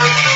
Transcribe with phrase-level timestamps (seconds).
[0.00, 0.29] Thank you.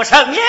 [0.00, 0.40] 我声音。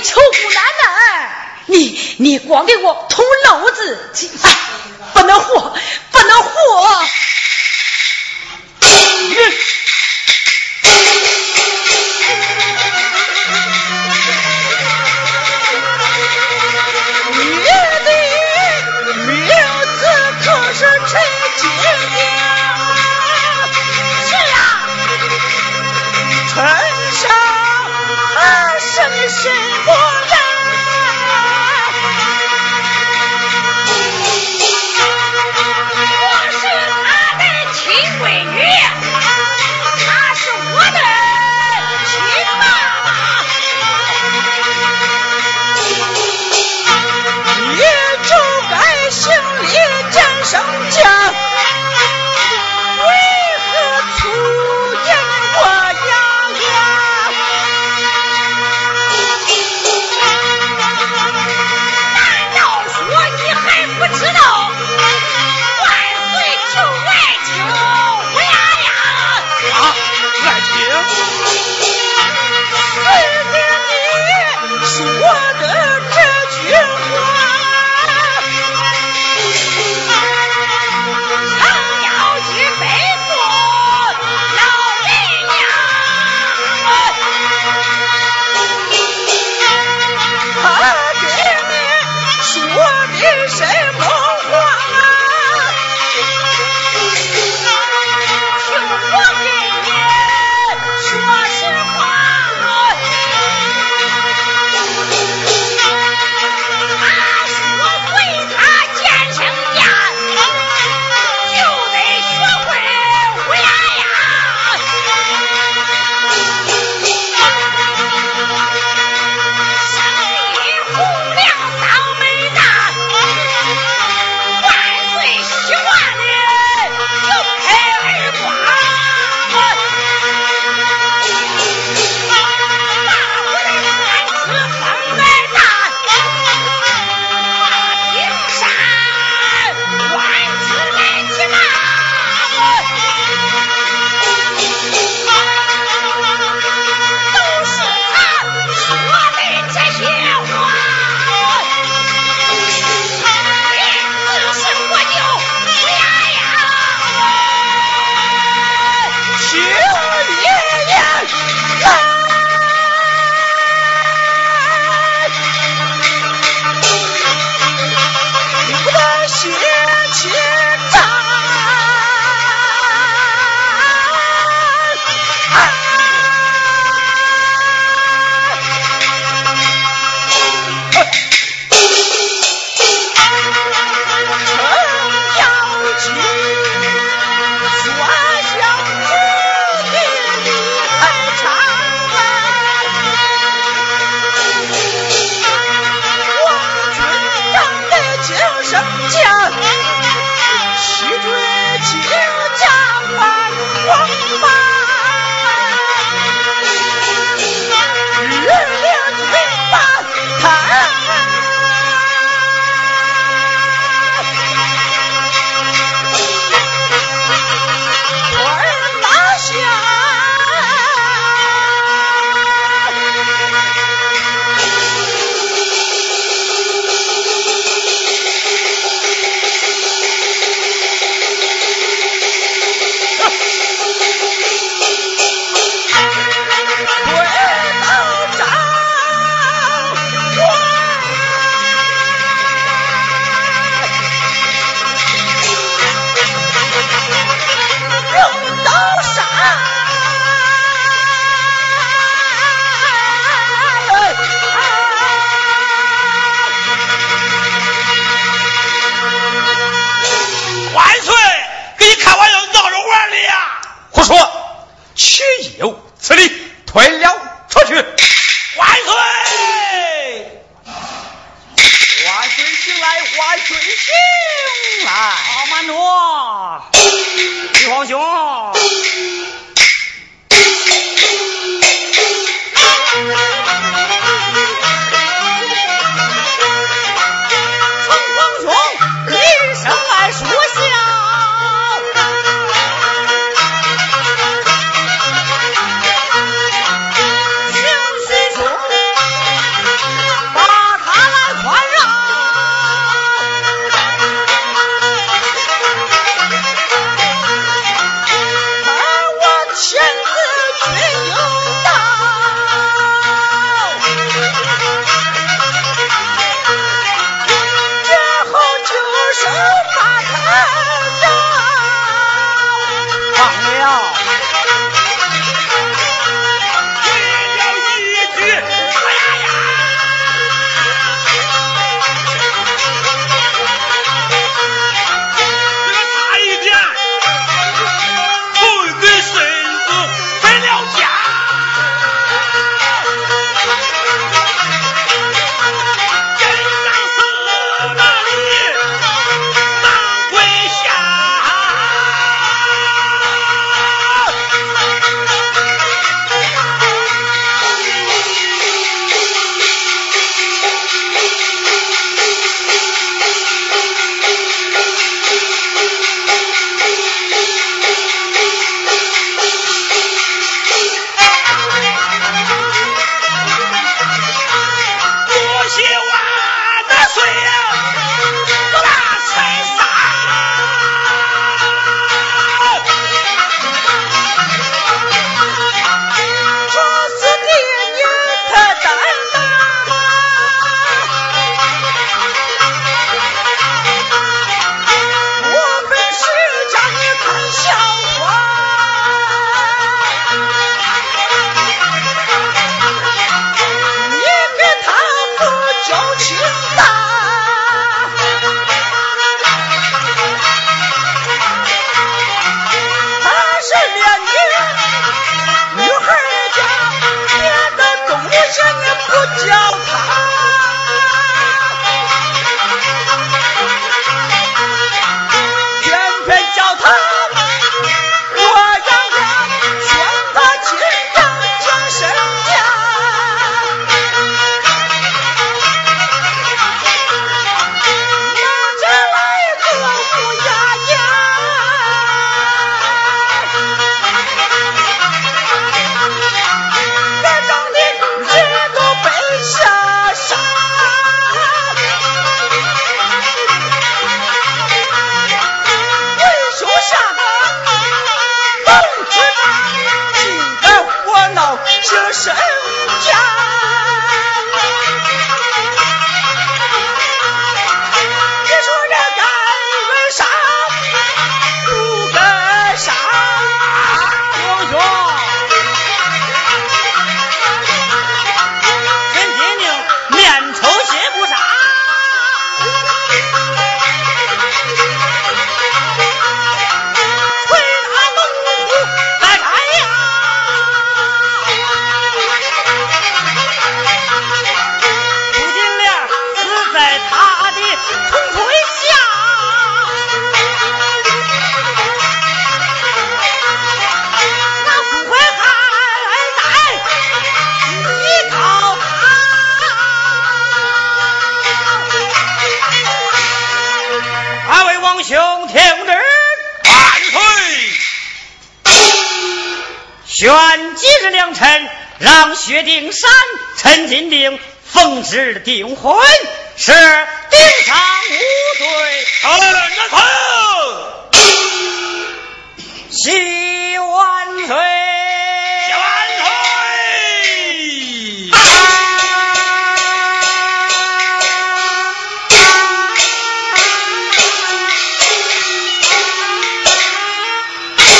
[0.00, 1.28] 愁苦难呢。
[1.66, 4.10] 你你光给我捅娄子，
[4.42, 4.58] 哎，
[5.12, 5.74] 不能活。